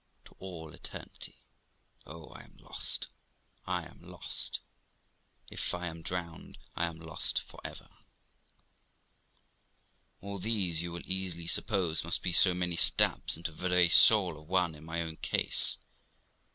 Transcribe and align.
to 0.25 0.35
all 0.39 0.73
eternity! 0.73 1.43
Oh! 2.07 2.31
I 2.31 2.41
am 2.41 2.57
lost! 2.57 3.09
I 3.67 3.83
am 3.85 4.01
lost! 4.01 4.59
If 5.51 5.75
I 5.75 5.85
am 5.85 6.01
drowned, 6.01 6.57
I 6.75 6.85
am 6.87 6.97
lost 6.99 7.39
for 7.39 7.61
ever!' 7.63 7.87
All 10.21 10.39
these, 10.39 10.81
you 10.81 10.91
will 10.91 11.03
easily 11.05 11.45
suppose, 11.45 12.03
must 12.03 12.23
be 12.23 12.33
so 12.33 12.55
many 12.55 12.77
stabs 12.77 13.37
into 13.37 13.51
the 13.51 13.61
very 13.69 13.89
soul 13.89 14.39
of 14.41 14.47
one 14.49 14.73
in 14.73 14.83
my 14.85 15.01
own 15.03 15.17
case. 15.17 15.77